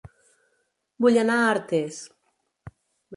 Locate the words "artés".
1.51-1.99